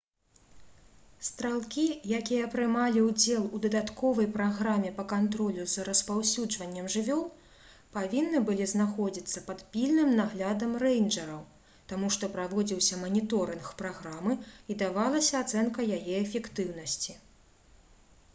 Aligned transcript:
стралкі 1.27 1.83
якія 2.19 2.45
прымалі 2.53 3.01
ўдзел 3.07 3.43
у 3.57 3.59
дадатковай 3.65 4.27
праграме 4.37 4.89
па 5.01 5.03
кантролю 5.11 5.65
за 5.73 5.83
распаўсюджваннем 5.89 6.87
жывёл 6.95 7.21
павінны 7.97 8.41
былі 8.47 8.67
знаходзіцца 8.73 9.43
пад 9.49 9.61
пільным 9.75 10.11
наглядам 10.21 10.73
рэйнджэраў 10.85 11.45
таму 11.93 12.13
што 12.17 12.29
праводзіўся 12.37 12.99
маніторынг 13.05 13.67
праграмы 13.83 14.39
і 14.73 14.79
давалася 14.85 15.35
ацэнка 15.45 15.85
яе 15.99 16.15
эфектыўнасці 16.25 17.15